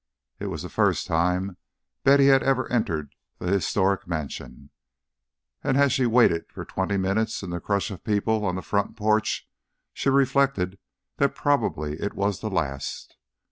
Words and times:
It 0.39 0.47
was 0.47 0.63
the 0.63 0.69
first 0.69 1.05
time 1.05 1.57
Betty 2.03 2.31
ever 2.31 2.63
had 2.67 2.71
entered 2.75 3.13
the 3.37 3.45
historic 3.51 4.07
mansion, 4.07 4.71
and 5.63 5.77
as 5.77 5.91
she 5.93 6.07
waited 6.07 6.51
for 6.51 6.65
twenty 6.65 6.97
minutes 6.97 7.43
in 7.43 7.51
the 7.51 7.59
crush 7.59 7.91
of 7.91 8.03
people 8.03 8.43
on 8.43 8.55
the 8.55 8.63
front 8.63 8.97
porch, 8.97 9.47
she 9.93 10.09
reflected 10.09 10.79
that 11.17 11.35
probably 11.35 11.99
it 12.01 12.15
was 12.15 12.39
the 12.39 12.49
last. 12.49 13.15